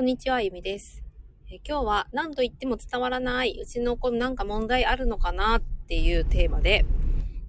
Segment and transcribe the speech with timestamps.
[0.00, 1.02] こんにちは、ゆみです。
[1.50, 6.86] え今日は何度言っても伝わらない、うちの子なんか問題あるのかなっていうテーマで、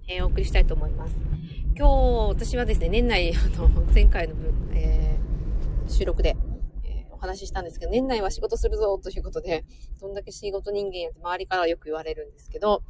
[0.06, 1.14] えーお送りしたいと思います。
[1.74, 4.34] 今日、私はですね、年内、あの、前回の、
[4.74, 6.36] えー収録で、
[6.84, 9.64] えーお話ししたんですけど、年内は仕事するぞということで、
[9.98, 12.82] どんだけ仕事人間やって周りからよく言われるんですけど、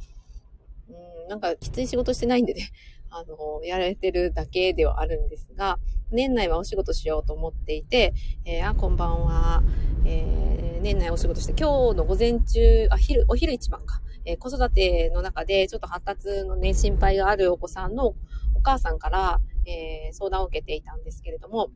[0.89, 2.69] うん、なんかきつい仕事してないんでね、
[3.15, 5.77] あの、やられてるだけではあるんですが、
[6.09, 9.63] 年内はお仕事しようと思っていて、えーあ、こんばんは。
[10.05, 10.53] えー
[10.83, 14.01] 年内お仕事して、今日の午前中、あ、昼、お昼一番か。
[14.25, 18.15] えー子育ての中で、ちょっと発達のね、心配があるお子さんの
[18.55, 21.69] お母さんから、えー相談を受けていたんですけれども、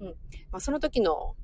[0.00, 0.08] うん。
[0.50, 1.36] まあ、その時の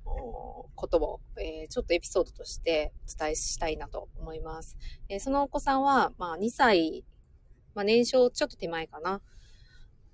[0.75, 4.77] ことを、えーちょっとエピソードとしてお伝えしたいなと思います。
[5.09, 7.05] えーそのお子さんは、まあ、2歳、
[7.75, 9.21] まあ、年少ちょっと手前かな。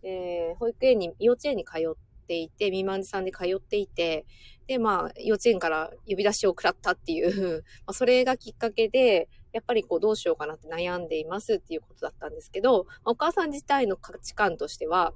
[0.03, 1.97] えー保育園に、幼稚園に通っ
[2.27, 4.27] ていて、未満児さんで通っていて、
[4.67, 15.13] で、まあ、幼稚園から呼び出しを食らったっていう、 まあ、それがきっかけで、やっぱりこう、どうしようかなって悩んでいますっていうことだったんですけど、まあお母さん自体の価値観としては、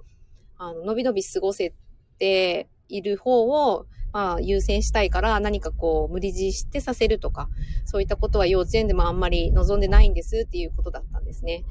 [0.57, 1.73] あの、のびのび過ごせ
[2.19, 7.49] ている方を、まあ、優先したいから何かこう、無理強いしてさせるとか、
[7.85, 11.65] そういったことは幼稚園でもあんまり望んでないんですっていうことだったんですね。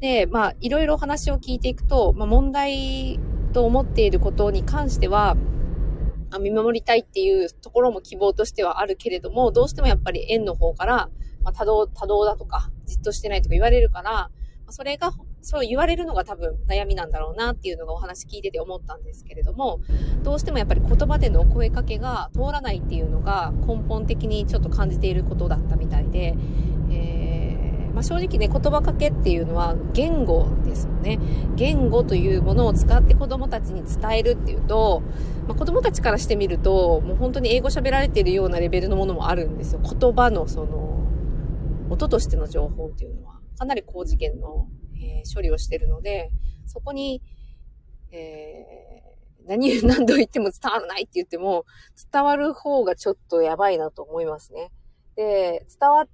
[0.00, 3.18] で、まあ、いろいろお話を聞いていくと、まあ、問題
[3.52, 5.36] と思っていることに関しては、
[6.40, 11.08] 見守りたいっていうところも希望としてはあるけれども、どうしてもやっぱり園の方から、
[11.42, 14.30] まあ、多動、多動だとか、じっとしてないとか言われるから、
[14.68, 19.80] それが、そう言われるのが多分悩みなんだろうなっていうのがお話聞いてて思ったんですけれども、
[20.24, 26.34] どうしてもやっぱり言葉での声かけが通らないっていうのが根本的にちょっと感じていることだったみたいで、
[26.90, 27.15] えー
[27.96, 31.18] まあ、正直ね、言葉かけっていうのは言語ですよね。
[31.54, 35.02] 言語というものを使って子供たちに伝えるっていうと、
[35.48, 39.80] まあ、子供たちからしてみると、もう本当に英語喋られているようなレベルのものもあるんですよ。
[39.80, 41.06] 言葉のその、
[41.88, 46.30] 音としての情報っていうのは、かなり高次元の、えー処理をしてるので、
[46.66, 47.22] そこに、
[48.12, 51.64] えー何、 何度言っても伝わらないって言っても、
[52.12, 54.70] 伝わる方がちょっとやばいなと思いますね。
[55.14, 56.08] で、伝わっ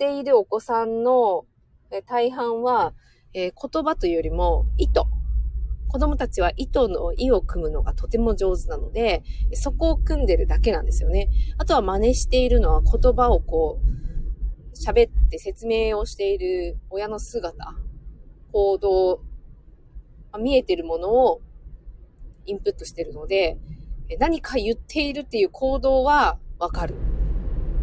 [0.00, 1.44] ているお子さんの
[2.06, 2.94] 大半は、
[3.34, 5.06] えー言葉というよりも糸。
[5.88, 9.22] 子供たちは糸の意を組むのがとても上手なので、
[9.52, 11.28] そこを組んでるだけなんですよね。
[11.58, 17.76] あとは真似しているのは言葉をこう、喋って説明をしている親の姿、
[18.52, 19.20] 行動、
[20.38, 21.42] 見えてるものを
[22.46, 23.58] インプットしてるので、
[24.18, 26.94] 何か言っているっていう行動はわかる。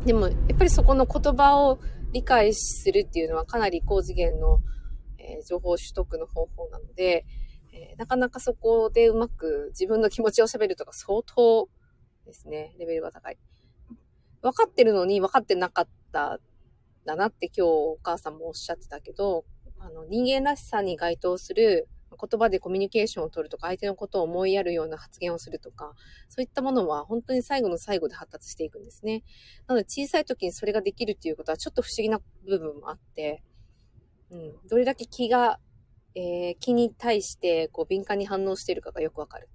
[0.05, 1.79] でも、やっぱりそこの言葉を
[2.17, 4.59] 理解するっていうのはかなり高次元の、
[5.19, 7.25] えー情報取得の方法なので、
[7.71, 11.69] えーなかなかそこでうまく自分の気持ちを喋るとか相当
[12.25, 13.37] ですね、レベルが高い。
[14.41, 16.39] 分かってるのに分かってなかった
[17.05, 19.45] だなって今日お母さんもおっしゃってたけど、
[19.79, 25.93] あの人間らしさに該当する言葉でコミュニケーションを取るとか、相手のことを思いやるような発言をするとか、
[26.29, 29.23] そういったものは本当に最後の最後で発達していくんですね。
[29.67, 33.43] なので小さい時にそれができるっていうことはちょっと不思議な部分もあって、
[34.31, 35.59] うん、どれだけ気が、
[36.15, 39.49] えー気に対してこう敏感に反応しているかがよくわかる。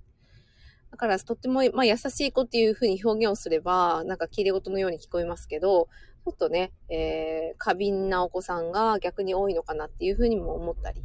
[0.91, 5.89] だからとっても、まあ、優しい子っていうふうに表現をすれば、なんか綺麗事のように聞こえますけど、
[6.25, 11.03] ちょっとね、えー過敏なお子さんが逆に多いのかなっていうふうにも思ったり。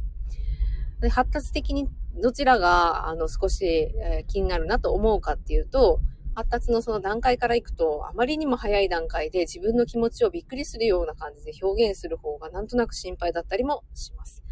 [1.00, 1.88] で発達的に
[2.20, 6.00] どちらが、あの、少し、えー気になるなと思うかっていうと、
[6.34, 14.42] 発達のその段階からいくと、あまりにも早い段階で自分の気持ちをびっくりするような感じで表現する方がなんとなく心配だったりもします。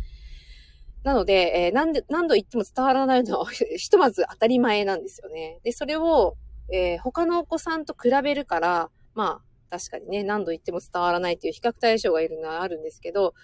[1.03, 3.47] なので、えーなんで、何度言っても伝わらないのは、
[3.77, 5.61] ひとまず当たり前なんですよね。
[5.63, 6.37] で、それを、
[6.73, 13.35] えー他のお子さんと比べるから、まあ、確かにね、何度言っても伝わらないっていう比較対象がいるのはあるんですけど、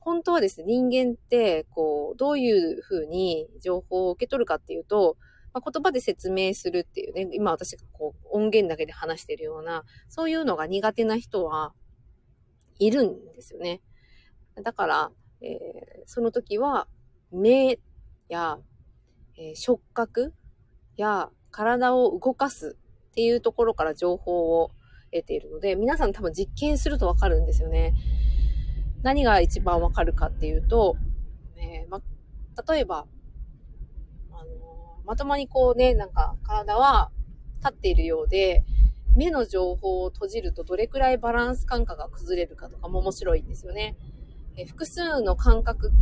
[0.00, 5.16] 本当はですね、人間って、こう、どういうふうに情報を受け取るかっていうと、
[5.52, 11.74] まあ、言葉で説明するっていうね、今私がこう、音源だけで話してるような、そういうのが苦手な人は
[12.78, 13.82] いるんですよね。
[14.62, 15.12] だから、
[15.42, 15.50] えー
[16.06, 16.88] その時は、
[17.30, 17.78] 目
[18.28, 18.58] や、
[19.36, 20.32] えー触覚
[20.96, 22.76] や体を動かす
[23.10, 24.70] っていうところから情報を
[25.12, 27.94] 得ているので、皆さん多分実験するとわかるんですよね。
[29.02, 30.96] 何が一番わかるかっていうと、
[31.56, 32.00] えーま、
[32.68, 33.06] 例えば、
[34.32, 37.10] あのまともにこうね、なんか体は
[37.58, 38.64] 立っているようで、
[39.16, 43.96] 目の情報を閉じるとどれくらいバランス感覚が崩れるかとかも面白いんですよね。
[44.56, 45.92] え複数の感覚、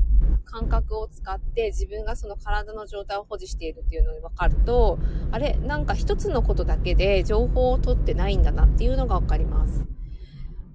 [0.45, 4.99] 感覚を使って自分がその体の状態を保持しているっていうのに分かると、
[5.31, 9.87] あれ、なんか一つのことだけで情報を取ってないんだなっていうのが分かります。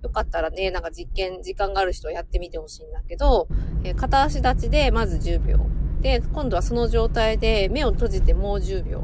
[0.04, 3.48] よかったらね、なんか実験、時間がある人はやってみてほしいんだけど、
[3.84, 5.60] えー、片足立ちでまず10秒。
[6.02, 9.04] で、今度はその状態で目を閉じてもう10秒。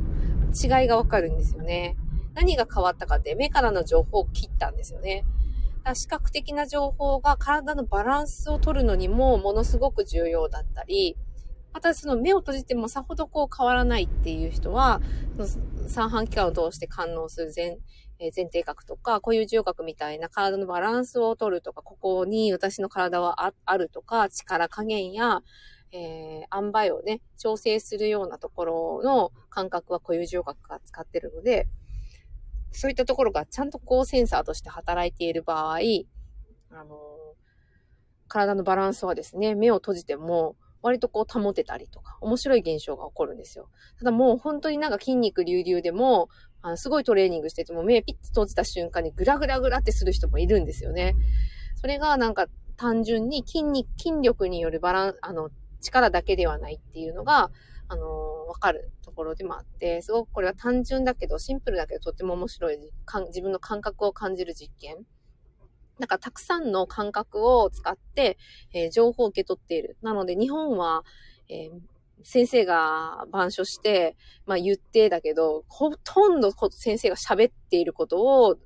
[0.54, 1.96] 違いがわかるんですよね。
[2.34, 5.26] 何が変わったかって目からの情報を切ったんですよね。
[5.94, 11.18] 視覚的な情報が体のバランスを取るのにもものすごく重要だったり、
[11.74, 15.02] またその目を閉じてもさほどこう変わらないっていう人は、
[15.38, 17.78] その三半規管を通して感応する前、
[18.20, 25.42] え前提核とか、こういう重核みたいな体のバランスを取るとか、ここに私の体はあるとか、力加減や、
[25.92, 31.68] えー、塩梅をね、調整するようなところの感覚は固有重核が使ってるので、
[32.72, 35.78] そういったところがちゃんとこうセンサーとして働いている場合、
[36.72, 36.98] あのー、
[38.28, 43.70] 体のバランスはですね、目を閉じても、割とこう保てたりとか、面白い現象が起こるんですよ。
[43.98, 46.30] ただもう本当になんか筋肉隆々でも、
[46.62, 51.16] あのすごいトレーニングしてても目ピッと閉じた瞬間にグラグラグラってする人もいるんですよね。
[51.76, 55.50] それがなんか単純に筋肉、筋力によるバランス、あの、
[55.82, 57.52] 力だけではないっていうのが、
[57.92, 62.78] あのわかるところでもあって、すごくこれは単純だけど、シンプルだけどとっても面白い、
[63.28, 64.98] 自分の感覚を感じる実験。
[66.00, 68.38] なんかたくさんの感覚を使って、
[68.74, 69.98] えー、情報を受け取っている。
[70.02, 71.04] なので日本は、
[71.50, 71.80] えー、
[72.24, 74.16] 先生が板書して、
[74.46, 78.58] まあ言ってだけど、ほとんど先生が喋っていることを、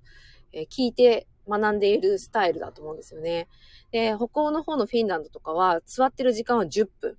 [0.51, 3.47] え、聞いて学んでいるスタイルだと思うんですよね。
[3.91, 7.18] で、北欧の方のフィンランドとかは、座ってる時間は10分。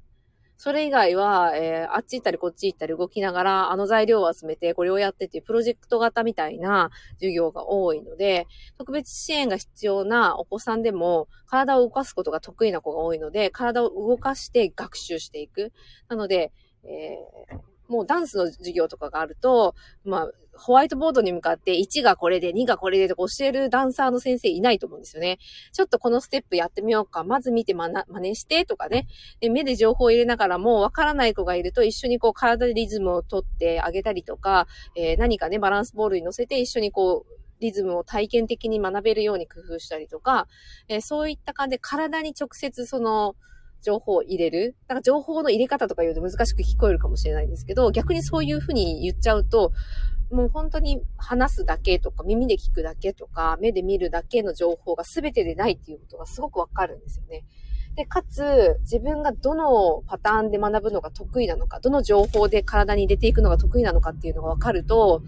[0.57, 8.47] それ以外は、えー、あっち行ったりこっち行ったり動きながら、あの材料を集めてこれをやってっていうプロジェクト型みたいな授業が多いので、
[8.79, 15.73] 特別支援が必要なお子さんでも、体を動かすことが得意な子が多いので、体を動かして学習していく。
[16.09, 16.53] なので、
[16.85, 19.75] えー、もうダンスの授業とかがあると、
[20.05, 25.39] まあ、ホワイトボードに向かって1がこれで2がこれでとか教えるダンサーの先生いないと思うんですよね。
[25.73, 27.25] ちょっとこのステップやってみようか。
[27.25, 29.07] まず見てまな真似してとかね。
[29.41, 40.49] で目で情報を入れながらもわからない子がいると一緒にこう体でリズムをとってあげたりとか、えー、何かね、バランスボールに乗せて一緒にこう、リズムを体験的に学べるように工夫したりとか、
[40.89, 43.37] えー、そういった感じで体に直接その、
[43.85, 44.75] 情報を入れる。
[44.89, 49.73] なんか情報の入れ方とか言うと難しく聞こえるかもしれないんですけど、逆にそういうふうに言っちゃうと、
[50.31, 57.45] もう本当に話すだけとか、耳で聞くだけとか、目で見るだけの情報が全てでないっていうことがすごくわかるんですよね。
[57.95, 65.23] で、かつ、自分がどのパターンで学ぶのが得意なのか、どの情報で体に入れていくのが得意なのかっていうのがわかると、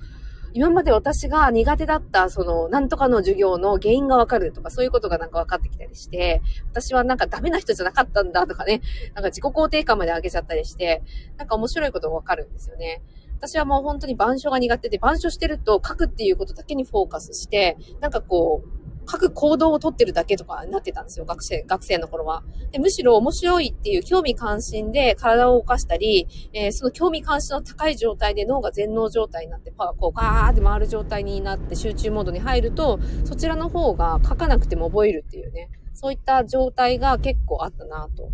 [0.56, 8.80] 今まで私が苦手だった、その、なんとかの授業の原因がわかるとか、そういうことがなんか分かってきたりして、私はなんかダメな人じゃなかったんだとかね、
[9.14, 11.02] なんか自己肯定感まで上げちゃったりして、
[11.36, 13.02] なんか面白いことがわかるんですよね。
[13.36, 18.75] 私はもう本当に板書が苦手で、板書してると書くっていうことだけにフォーカスして、なんかこう、
[19.08, 22.42] 書く行動をとってるだけとかになってたんですよ、学生、学生の頃は。
[22.72, 38.30] でむしろ面白いっていう興味関心で体を動かしたり、えー、その興味関心の高い状態で脳が全脳状態になって、パワーこうガーって回る状態になって集中モードに入ると、そちらの方が書かなくても覚えるっていうね、そういった状態が結構あったなと。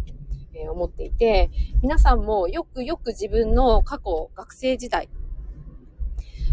[0.54, 1.50] え思っていて、
[1.82, 5.08] 皆さんもよくよく自分の過去、学生時代、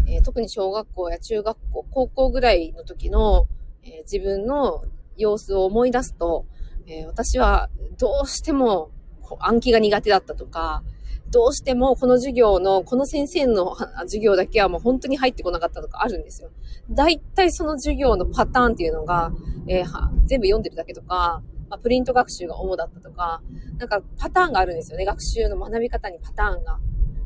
[0.08, 3.46] えー、特に小学校や中学校、高校ぐらいの時の、
[3.82, 4.84] えー、自分の
[5.16, 6.46] 様子を思い出すと、
[6.86, 7.68] えー、私は
[7.98, 8.90] どうしても
[9.38, 10.82] 暗記が苦手だったとか、
[11.30, 16.50] どうしてもこの授業の、この先生の授業だけはもう本当に入ってこなかったとかあるんですよ。
[16.90, 19.32] 大体その授業のパターンっていうのが、
[19.68, 19.86] えー、
[20.26, 23.42] 全部読んでるだけとか、まあ、プリント学習が主だったとか、
[23.78, 25.04] なんかパターンがあるんですよね。
[25.04, 26.80] 学習の学び方にパターンが。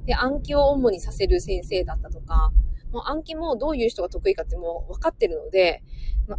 [0.04, 2.52] で、暗記を主にさせる先生だったとか、
[2.94, 5.82] もう暗記もどういう人が得意かってもう分かってるので、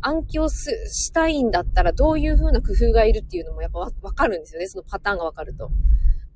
[0.01, 4.67] 暗記をしたいんだったらどういう風な工夫がいるっていうのもやっぱ分かるんですよね。
[4.67, 5.69] そのパターンが分かると。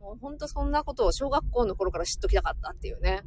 [0.02, 3.22] もうほんとそんなことを小学校の頃から知っときたかったっていうね。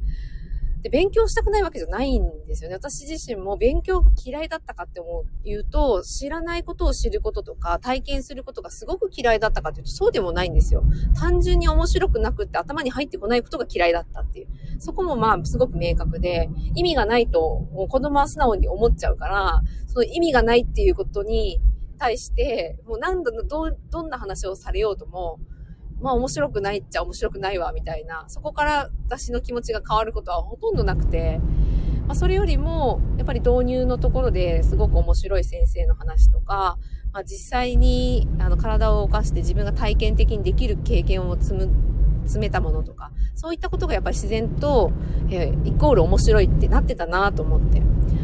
[0.83, 2.75] で、勉強したくないわけじゃないんですよね。
[2.75, 10.83] 私自身も勉強が嫌いだったかって思う、言うと、知らないことを知ることとか、体験することがすごく嫌いだったかっていうと、そうでもないんですよ。
[11.17, 14.47] 単純に面白くなくって頭に入ってこないことが嫌いだったっていう。
[14.83, 21.61] そこもまあ、すごく明確で、意味がないと、もう子供は素直に思っちゃうから、その意味がないっていうことに
[21.97, 25.39] 対して、もう何度の、ど、どんな話をされようとも、
[26.01, 28.25] まあ面白くないっちゃ面白くないわ、みたいな。
[28.27, 31.39] そこから私の気持ちが変わることはほとんどなくて、
[32.07, 36.77] まあ、それよりも、やっぱり導入のところですごく面白い先生の話とか、
[37.13, 41.69] まあ、実際にあの体を動かして自分が体験的にできる経験を積む、
[42.23, 44.91] 詰めたものとか、そういったことがやっぱり自然と、
[45.29, 47.81] えー、イコール面白いってなってたなと思って。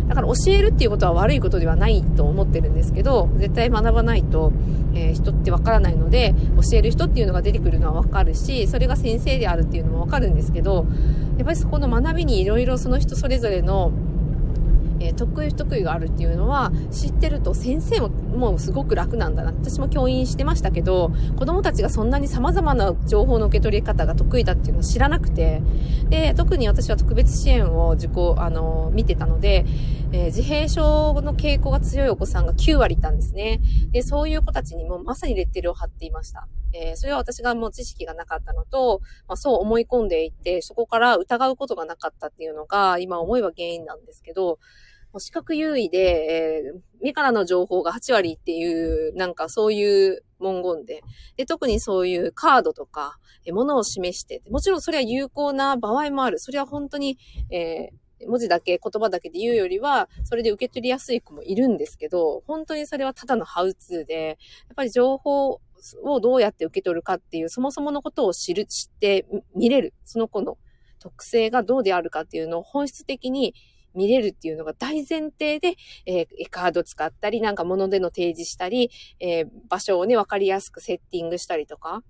[0.07, 4.51] だから教えるっていうことは悪いことではないと思ってるんですけど、絶対学ばないと、
[4.95, 10.87] えー、人ってわからないので、教える人っていうのが出てくるのはわかるし、それが先生であるっていうのもわかるんですけど、
[11.37, 13.91] やっぱりそこの学びにいろいろその人それぞれの
[14.99, 19.51] えー、得意不得意があるっていうのは知ってると先生ももうすごく楽なんだな。
[19.51, 25.61] 私も教員してましたけど、子供たちがそんなに様々な情報の受け取り方が得意だっていうのを知らなくて、
[26.09, 29.65] で、特に私は特別支援を受講、あの、見てたので、
[30.11, 33.61] えー、自閉症の傾向が強いお子さんが9割いたんですね。
[33.91, 36.47] で、そういう子たちにもまさにレッテルを貼っていました。
[36.73, 44.59] えー、それは私がもう知識がなかったのと、まあ、そう思い込んでいて、そこから疑うことがなかったっていうのが、今思えば原因なんですけど、
[45.17, 51.01] 視覚優位で、えー、目からの情報が8割っていう、なんかそういう文言で、
[51.35, 56.37] で、特にそういうカードとか、えー、ものを示して、もちろんそれは有効な場合もある。
[56.37, 57.17] それは本当に、
[57.49, 64.37] えー、文字だけ、言葉だけで言うよりは、それで受け取りやすい子もいるんですけど、本当にそれはただのハウツーで、
[64.67, 65.59] やっぱり情報
[66.03, 69.25] をどうやって受け取るかっていう、そもそものことを知る、知って
[69.55, 70.57] 見れる、その子の
[70.99, 73.55] 特性がどうであるかっていうのを本質的に
[73.95, 82.03] 見れるっていうのが大前提で、えー、カード使ったり、なんか物での提示したり、えー、場所をね、わかりやすくセッティングしたりとか、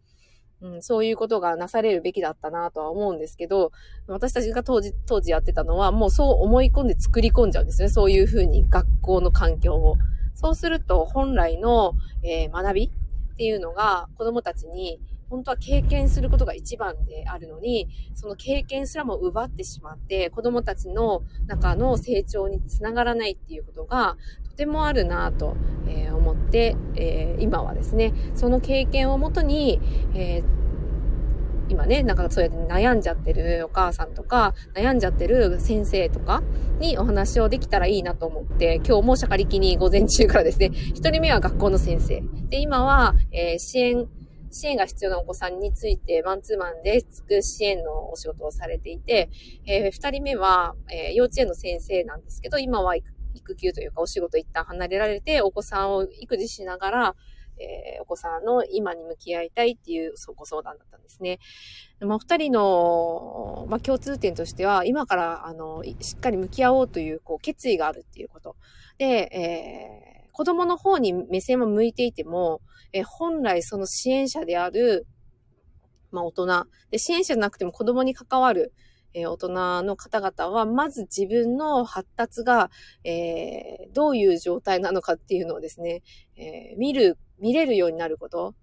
[0.62, 3.72] うん、そういうことがなされるべきだったなとは思うんですけど、
[4.08, 7.90] 私たちが当時、当時やってたのは、もうそう思い込んで作り込んじゃうんですね。
[7.90, 9.96] そういうふうに学校の環境を。
[10.36, 11.94] そうすると、本来の、
[12.24, 25.56] えー、学びっていうのが子供たちに本当は経験することが一番であるのに、その経験すらも奪ってしまって、子供たちの中の成長につながらないっていうことが、とてもあるなと、
[25.88, 29.80] え、思って、え、今はですね、その経験をもとに、
[30.16, 30.44] え
[31.70, 36.42] 今ね、なんかそうやって悩んじゃってるお母さんとか、悩んじゃってる先生とか
[36.80, 42.24] にお話をできたらいいなと思って、今日もしゃかりきに午前中からですね、一人目は学校の先生。
[42.50, 44.08] で、今は、えー、支援
[44.52, 49.30] 支援が必要なお子さんについてマンツーマンでつく支援のお仕事をされていて、
[49.66, 57.16] えー、二人目は、えー、幼稚園の先生なんですけど、今は育休というかお仕事一旦離れられて、お子さんを育児しながら、
[57.60, 61.40] えー、お子さんの今に向き合いたいっていうご相談だったんですね。
[62.00, 68.56] まあ、二人の、まあ、共通点としては、今から、あの、しっかり向き合おうという、こう、決意があるっていうこと。
[68.98, 72.62] で、えー、子供の方に目線を向いていても、
[72.94, 75.06] え本来その支援者である、
[76.12, 76.68] まあ、大人。
[76.92, 78.72] で、支援者じゃなくても子供に関わる、
[79.14, 79.50] え、大人
[79.84, 82.72] の方々は、まず自分の発達が、
[83.04, 86.04] えー、どういう状態なのかっていうのをですね、
[86.38, 88.56] えー、見る、見れるようになること。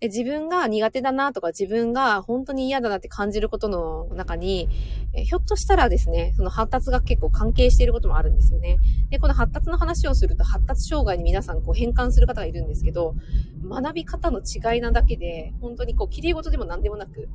[0.00, 4.66] で自分が苦手だなとか自分が本当に嫌だなって感じることの中に、
[5.12, 8.78] えひょっとしたらですね、その発達が結構関係していることもあるんですよね。
[9.10, 13.14] で、この発達の話をすると発達障害に皆さんこう変換する方がいるんですけど、
[13.62, 17.28] 学び方の違いなだけで、本当にこう、綺麗事でも何でもなく、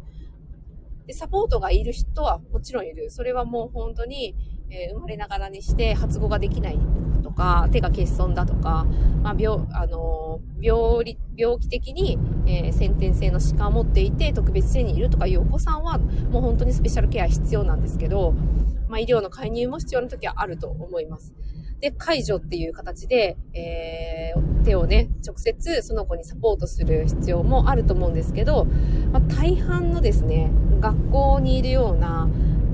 [1.05, 3.11] で、サポートがいる人はもちろんいる。
[3.11, 4.33] それはもう本当に、
[4.69, 6.79] えー、生まれながらにして発語ができない
[7.23, 8.85] とか、手が欠損だとか、
[9.23, 11.05] まあ、病、あのー、
[11.35, 18.33] 病、気的に、えー、先天性の疾患を持っていて特別支援にいるとかいうお子さんは、もう本当にスペシャルケア必要なんですけど、
[18.87, 21.33] まあ、医療の介入も必要な時はあると思います。
[21.81, 28.65] で、解除っていう形で、えー、手をね、直接その子にサポートする必要もあると思うんですけど、
[29.11, 32.29] まあ、大半のですね、学校にいるような、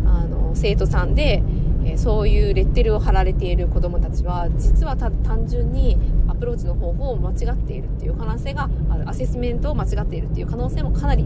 [0.05, 1.43] あの、生徒さんで、
[1.85, 5.97] え、そういうレッテルを貼られている子供たちは、実は単純に
[6.27, 11.25] アプローチの方法を間違っているっていう可能性がある、アセスメントを間違っているっていう可能性もかなり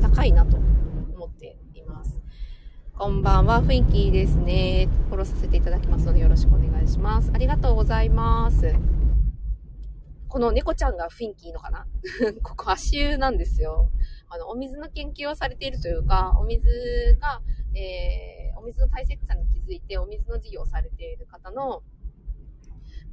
[0.00, 2.20] 高いなと思っています。
[2.96, 4.88] こんばんは、雰囲気ですね。
[5.08, 7.30] フォローさせていただきますのでよろしくお願いします。
[7.34, 8.74] ありがとうございます。
[10.28, 11.86] この猫ちゃんが雰囲気いいのかな？
[12.44, 13.90] ここ足湯なんですよ。
[14.28, 16.68] あの、お水の研究をされているというか、お水
[17.20, 17.40] が、
[17.74, 21.82] えー、お水の大切さに気づいて、お水の事業をされている方の、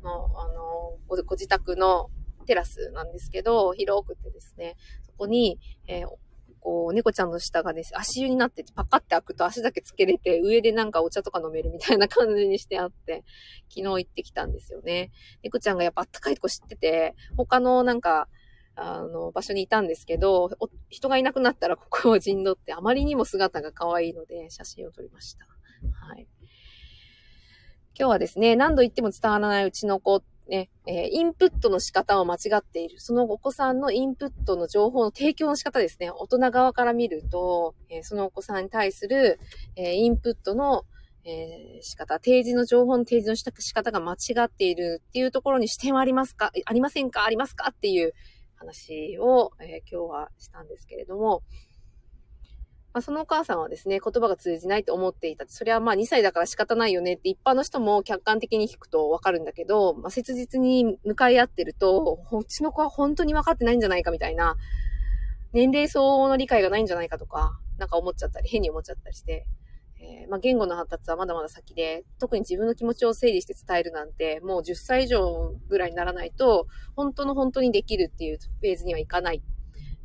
[0.03, 2.09] の、あの、ごご自宅の
[2.45, 6.07] テラスなんですけど、広くてですね、そこに、えー、
[6.59, 13.23] こう、猫ちゃんの下がです、足湯になってて、パカって開くと足だけつけれて、上でなんかお茶とか飲めるみたいな感じにしてあって、
[13.69, 15.11] 昨日行ってきたんですよね。
[15.43, 18.27] 猫ちゃんがやっぱあったかいとこ知ってて、他のなんか、
[18.75, 20.49] あの、場所にいたんですけど、
[20.89, 25.45] 人がいなくなったらここを陣取って、あまりにも姿が可愛いので、写真を撮りました。
[25.45, 26.27] はい。
[27.97, 32.99] 今日はですね、何度言っても伝わらないうちの子、ね、えー、インプットの仕方を間違っている。
[32.99, 36.11] そのお子さんのインプットの情報の提供の仕方ですね。
[36.11, 39.39] 大人側から見ると、えー、そのお子さんに対する、
[39.75, 40.85] えー、インプットの、
[41.27, 46.51] え仕方、提示の情報の提示の仕方が間違っているっていうところに視点はありますか？
[46.65, 47.25] ありませんか？
[47.25, 47.69] ありますか？
[47.71, 48.13] っていう
[48.55, 51.43] 話を、え今日はしたんですけれども、
[52.95, 55.45] まあ、そのお母さんはですね、言葉が通じないと思っていた。
[55.49, 64.55] それはまあ2歳だから仕方ないよねって一般の人も客観的に聞くとわかるんだけど、まあ、切実に向かい合ってると、こっちの子は本当に分かってないんじゃないかみたいな、
[65.51, 69.45] 年齢相応の理解がないんじゃないかとか、なんか思っちゃったり、変に思っちゃったりして、
[70.07, 79.41] えー、まあ、言語の発達はまだまだ先で、特に自分の気持ちを整理して伝えるなんて、もう10歳以上ぐらいにならないと、本当の本当にできるっていうフェーズにはいかない。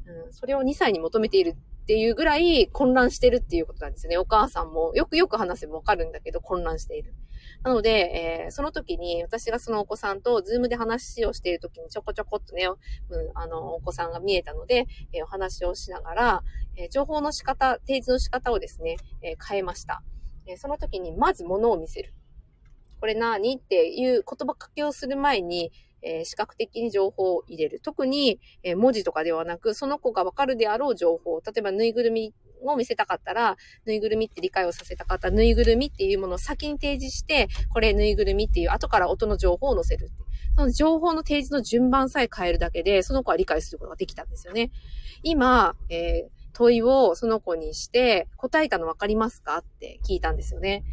[0.07, 4.19] うん、それを2歳に求めているっていうぐらい混乱してるっていうことなんですよね。
[4.19, 7.15] お母さんもよくよく話せばわかるんだけど混乱している。
[7.63, 16.43] なので、えー、その時に私がそのお子さんとズームで話をしている時にちょこちょこっとね、うん、あの、お子さんが見えたので、えー、お話をしながら、
[16.77, 20.03] えー、情報の仕方、提示の仕方をですね、え変えました。
[20.47, 22.15] えその時にまず物を見せる。
[23.01, 23.57] これ何？
[23.57, 27.81] っていう言葉かけをする前に、えー、視覚的に情報を入れる。
[27.81, 31.41] 特に、えー、文字とかではなく、その子がわかるであろう情報。
[31.41, 40.11] 例えば、ぬいぐるみを見せたかったら、ぬいぐるみって理解をさせたかったぬいぐるみっていうものを先に提示して、これぬいぐるみっていう後から音の情報を載せる。
[40.57, 44.71] その情報の提示の順番さえ変えるだけで、その子は理解することができたんですよね。
[45.23, 50.85] 今、えー、問いをその子にして、答えたの分かりますかって聞いたんですよね。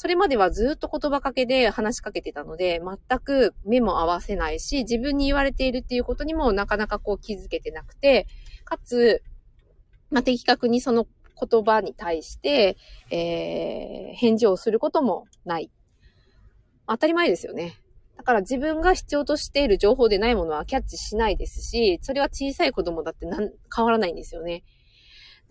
[0.00, 8.28] それまではずっと言葉かけで話しかけてたので、全く目も合わせないし、自分に言われているっていうことにもなかなかこう気づけてなくて、
[8.64, 9.24] かつ、
[10.10, 11.06] まあ、的確にその
[11.40, 12.76] 言葉に対して、
[13.10, 15.70] えー、返事をすることもない。
[16.86, 17.76] 当たり前ですよね。
[18.16, 23.26] だから自分が必要としている情報でないものはキャッチしないですし、それは小さい子供だって
[23.74, 24.64] 変わらないんですよね。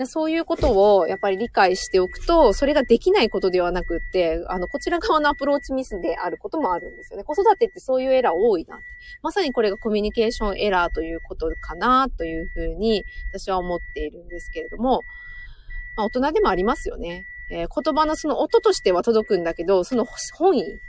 [0.06, 7.24] そういうことをやっぱり理解しておくと、それができないことではなくって、あの、こちら側のアプローチミスであることもあるんですよね。
[7.24, 8.80] 子育てってそういうエラー多いな。
[9.24, 15.02] まさにこれがコミュニケーションエラーということかな、というふうに私は思っているんですけれども、
[15.96, 17.26] まあ、大人でもありますよね。
[17.50, 20.80] えー、言葉のその音としては届くんだけど、その本意、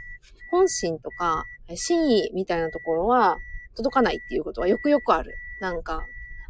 [0.50, 3.38] 本心とか、真意みたいなところは
[3.76, 5.38] 届かないっていうことはよくよくある。
[5.60, 6.06] なんか、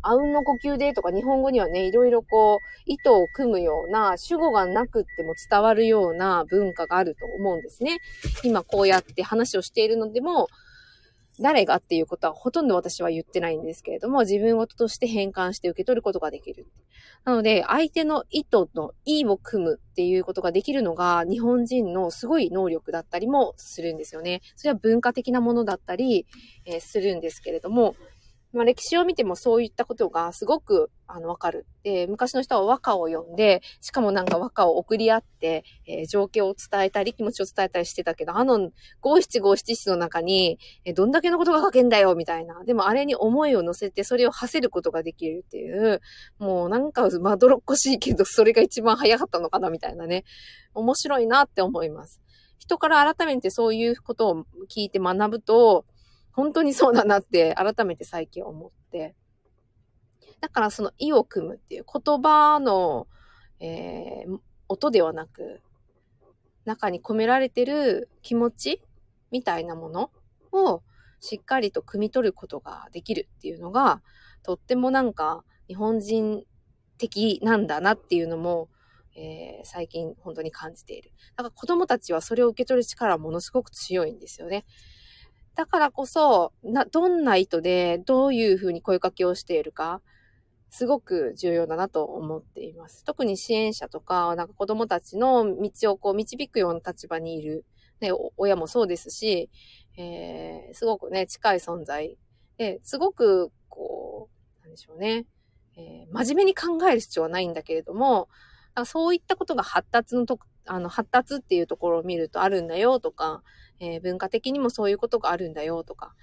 [0.08, 8.00] あうんの呼吸でとか日本語にはね、いろいろこう、糸を組むような、主語がなくっても伝わるような文化があると思うんですね。
[8.42, 10.48] 今こうやって話をしているのでも、
[11.40, 16.66] 誰がっていうことはほとんど私は言ってないんですけれども、自分事として変換して受け取ることができる。
[17.24, 24.40] なので、相手の意図の意を組むっていうことができるのが、日本人のすごい能力だったりもするんですよね。
[24.56, 26.26] それは文化的なものだったり、
[26.64, 27.94] えー、するんですけれども、
[28.52, 31.66] まあ、歴史を見てもそういったことがすごくあのわかる。
[31.82, 42.64] で、昔の人は和歌を読んで、しかもなんか和歌を送り合って、えー、情景を伝えたり、気持ちを伝えたりしてたけど、あの五七五七七の中に、えー、どんだけのことが書けんだよ、みたいな。
[42.64, 46.00] でもあれに思いを乗せて、それを馳せることができるっていう、
[46.38, 50.24] もうなんかまどろっこしいけど、それが一番早かったのかな、みたいなね。
[50.74, 52.20] 面白いなって思います。
[52.58, 55.84] 人から改めてそういうことを聞いて学ぶと、
[56.32, 59.14] 本当にそうだなって改めて最近思って。
[60.40, 63.08] だからその意を組むっていう言葉の、
[63.60, 64.38] えー、
[64.68, 65.60] 音ではなく、
[66.64, 68.82] 中に込められてる気持ち
[69.30, 70.10] みたいなもの
[70.52, 70.82] を
[71.20, 74.02] しっかりと汲み取ることができるっていうのが、
[74.42, 76.44] とってもなんか日本人
[76.98, 78.68] 的なんだなっていうのも、
[79.16, 81.10] えー、最近本当に感じている。
[81.36, 84.64] だから子供たちはそれを受け取る力はものすごく強いんですよね。
[85.58, 90.00] だからこそ、な、どんな意図で、どういうふうに声かけをしているか、
[90.70, 93.02] すごく重要だなと思っています。
[93.02, 97.64] 特に支援者とか、なんか子供たちの道をこう導くような立場にいる、
[97.98, 99.50] ね、親もそうですし、
[99.96, 102.16] えー、すごくね、近い存在。
[102.56, 104.28] で、すごく、こ
[104.60, 105.26] う、なんでしょうね、
[105.76, 108.28] えー、真面目に考える必要はないんだけれども、
[108.84, 110.38] そういったことが発達のと、
[110.68, 113.42] あの、発達っていうところを見るとあるんだよとか、
[113.80, 116.14] えー、文化的にもそういうことがあるんだよとか、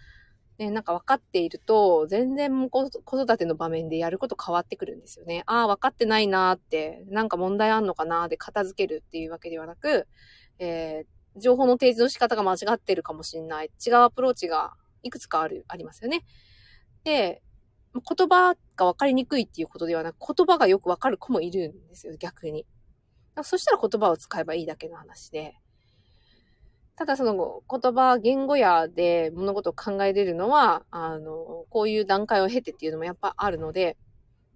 [0.58, 5.44] ね、なんか分かっていると、全然子育ての場面でやること変わってくるんですよね。
[5.48, 10.08] ああ、分かってないなーって、なんか問題あんのかなーで片付けるっていうわけではなく、
[10.60, 13.72] えー、情報の提示の仕方が間違ってるかもしれない。
[13.86, 16.24] 違うアプローチがいくつかある、ありますよね。
[17.04, 17.42] で、
[17.94, 22.66] 言葉が分かりにくいっていうことではなく、言葉がよく分かる子もいるんですよ、逆に。
[23.44, 25.56] そしたら言葉を使えばいいだけの話で。
[26.96, 33.98] ただその言葉、言語やで物事を考えれるのは、あの、こういう段階を経てっていうのもやっぱあるので、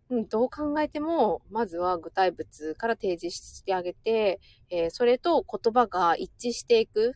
[0.09, 4.39] うん、どう考えても、まずは具体物から提示してあげて、
[4.69, 7.13] えー、それと言葉が一致していく。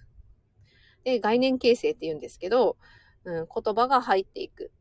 [1.06, 2.78] で、概念形成って言うんですけど、
[3.24, 4.72] うん、言葉が入っていく。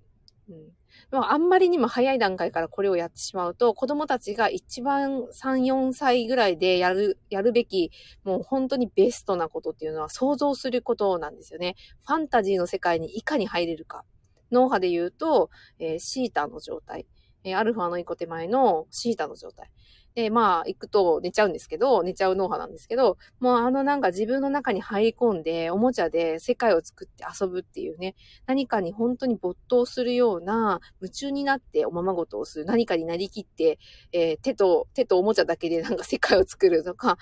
[0.48, 0.72] うん。
[1.10, 7.90] まああんまりにも早い段階からこれをやってしまうと、子供たちが一番3、4歳ぐらいでやる、やるべき、
[8.24, 11.76] もう本当にベストなことっていうのは想像することなんですよね。
[12.06, 14.04] ファンタジーの世界にいかに入れるか。
[14.50, 17.06] 脳波で言うと、えー、シータの状態。
[17.44, 19.70] えー、アルファの一個手前のシータの状態。
[20.14, 28.14] で、まあ、行くと寝ちゃうんですけど、寝ちゃう脳波なんですけど、もうあのなんか自分の中に入り込んで、おもちゃで世界を作って遊ぶっていうね、
[28.46, 33.78] 何かに本当に没頭するような、夢中になっておままごとをする、何かになりきって、
[34.12, 37.16] えー、手と、手とおもちゃだけでなんか世界を作るとか、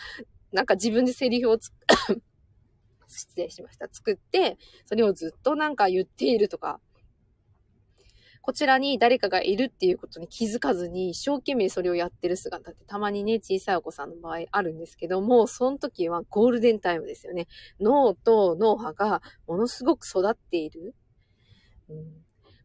[0.52, 1.72] なんか自分でセリフをつ、
[3.06, 3.88] 失礼しました。
[3.90, 6.80] 作って、それをずっとなんか言っているとか、
[8.42, 17.48] こちらに誰かがいるっていうことに気づかずに一生懸命それをやってる姿ってたまにね、小さいお子さんの場合あるんですけども、その時はゴールデンタイムですよね。
[17.80, 20.94] 脳と脳波がものすごく育っている。
[21.88, 21.96] うん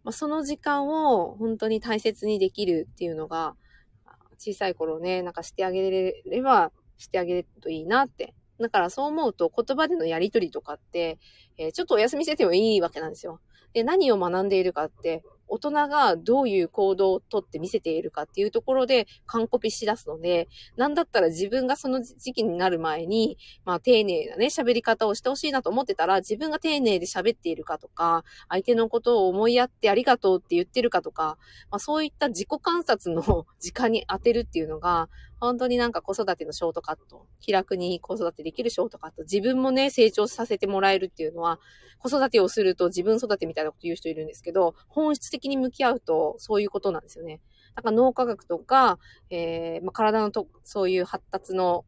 [0.06, 3.56] まあ、その時間を本当に大切にできるっていうのが、
[4.38, 8.36] 小さい頃ね、なんかしてあげれればしてあげるといいなって。
[8.60, 11.18] だからそう思うと言葉でのやりとりとかって、
[11.58, 13.42] えー、ちょっとお休みしててもいいわけなんですよ。
[13.74, 31.38] で、何を学んでいるかって、大人がどういう行動をとって見せているかっていうところで完コピしだすので、なんだったら自分がその時期になる前に、まあ丁寧なね、喋り方をしてほしいなと思ってたら、自分が丁寧で喋っているかとか、相手のことを思いやってありがとうって言ってるかとか、
[31.72, 41.60] まあそういった自己観察の 時間に当てるっていうのが、本当になんか子育てのショートカット、気楽に子育てできるショートカット、自分もね、成長させてもらえるっていうのは、
[42.00, 47.42] 子育てをすると自分育てみたいなこと言う人いるんですけど、本質的に向き合うとそういうことなんですよね。
[47.76, 51.84] だから脳科学とか、えー、まあ、体のと、そういう発達の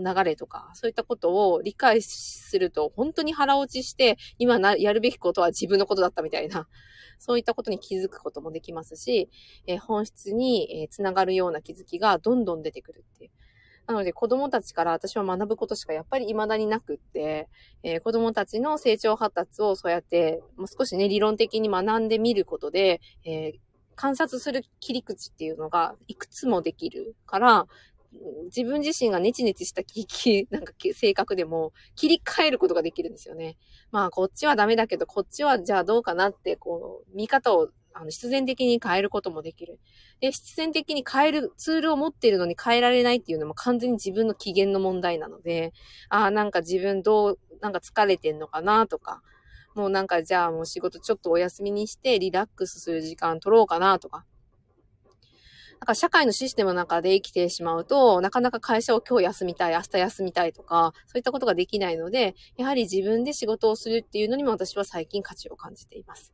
[0.00, 6.68] 流れとか、そういったことを理解すると、本当に腹落ちして、今な、やるべきことは自分のことだったみたいな、
[7.18, 9.28] そういったことに気づくこともできますし、
[9.66, 13.30] えー、本質に、えー、つながるような気づきがどんどん出てくるっていう。
[13.86, 17.48] なので子供たちから私は学ぶことしかやっぱり未だになくって、
[17.84, 23.58] えー、子供たちの成長発達をそうやって、もう少しね、理論的に学んでみることで、えー、
[23.94, 27.66] 観察する切り口っていうのがいくつもできるから、
[28.46, 30.06] 自分自身がネチネチしたき、
[30.50, 33.56] なんか性格でも切り替えることができるんですよね。
[33.90, 39.80] まあ、こっちはダメだけど、こっちはじゃあどうかなって、こう、見方をあの必然的に変えることもできる。
[40.20, 45.72] で、必然的に変えるツールを持っているのに変えられないっていうのも完全に自分の機嫌の問題なので、
[46.10, 49.22] ああ、なんか自分どう、なんか疲れてんのかなとか、
[49.74, 54.24] もうなんかじゃあもう仕事ちょっとお休みにしてリラックスする時間取ろうかなとか、
[55.80, 66.32] なんか社会のシステムの中で生きてしまうと、なかなか会社を今日休みたい、明日休みたいとか、そういったことができないので、やはり自分で仕事をするっていうのにも私は最近価値を感じています。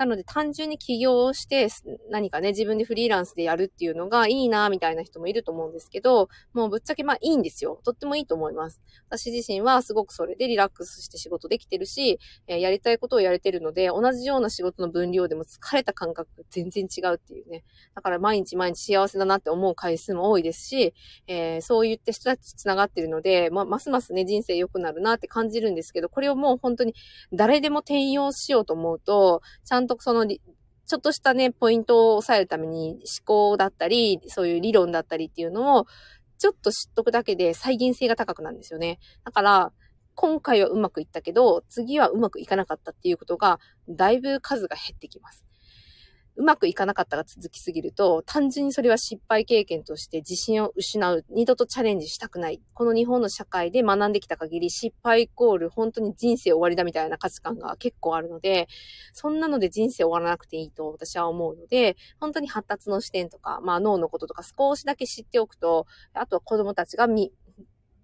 [0.00, 1.68] なので単純に起業をして
[2.08, 7.82] 何かね、自分でフリーランスでやるっていうのがいいな、みたいな人もいると思うんですけど、もうぶっちゃけまあいいんですよ。
[7.84, 8.80] とってもいいと思います。
[9.10, 17.64] 私自身はすごくそれでリラックスして仕事できてるし、え、やりたいことをやれてるので、同じような仕事の分量でも疲れた感覚が全然違うっていうね。
[17.94, 20.94] だから毎日毎日幸せだなって思う回数も多いですし、
[21.26, 26.94] えー、そう言って人たち繋がってるので、ま、ますますね、人生良くなるなって感じるんですけど、これをもう本当に
[27.34, 30.26] 誰でも転用しようと思うと、ちゃんとその
[30.90, 35.86] ちょっとしたね、ポイントを抑えるために思考だったり、そういう理論だったりっていうのを、
[36.38, 38.98] ちょっと知っとくだけで再現性が高くなるんですよね。
[39.24, 39.72] だから、
[40.16, 45.44] 今回はうまくいったけど、次はうまくいかなかったっていうことが、だいぶ数が減ってきます。
[46.40, 51.26] うまくいかなかったが続きすぎると、単純にそれは失敗経験として自信を失う。
[51.28, 52.62] 二度とチャレンジしたくない。
[52.72, 58.68] この日本の社会で学んできた限り、失敗イコール本当に人生終わりだみたいな価値観が結構あるので、
[59.12, 67.32] そんなので人生終わらなくていいと私は思うので、本当に発達の視点とか、まあ脳のこととか少しだけ知っておくと、あとは子供たちが見、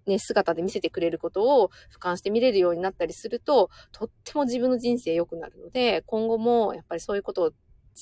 [0.05, 7.51] ね、姿で見せてくれることを俯瞰して見れるようになったりすると、とっても自分の人生良くなるので、今後もやっぱりそういうことを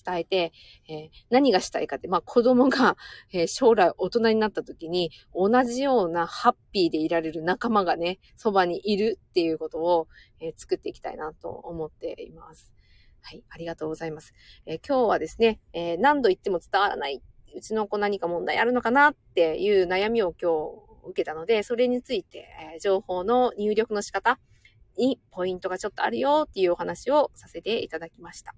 [0.03, 0.53] 伝えて、
[0.89, 2.97] えー、何がしたいかって、まあ子供が、
[3.31, 10.07] えー、将来大人になった時に同じようなハッピーでいられる仲間がね、そばにいるっていうことを、
[10.39, 12.71] えー、作っていきたいなと思っています。
[13.21, 14.33] はい、ありがとうございます。
[14.67, 17.23] え今日はですね、え何度言っても伝わらない。
[17.55, 24.37] うちの子何か問題あるのかなっていう悩みを今日受けたので、それについて、え情報の入力の仕方、
[24.97, 28.55] にポイントがちょっとあるよっていうお話をさせていただきました。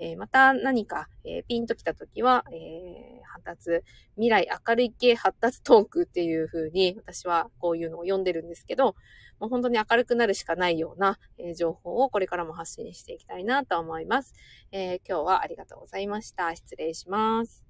[0.00, 3.84] えー、また何か、えー、ピンと来たときは、えー、発達、
[4.16, 8.96] 未来明るい系発達トークっていう風に私はこういうのを読んでるんですけど、
[9.38, 14.34] もう本当に明るくなるしかないような、え情報をこれからも発信していきたいなと思います。
[14.72, 16.54] え今日はありがとうございました。
[16.54, 17.69] 失礼します。